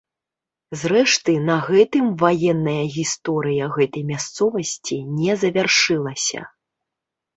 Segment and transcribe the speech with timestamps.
[0.83, 6.39] Зрэшты на гэтым ваенная гісторыя гэтай мясцовасці не завяршылася.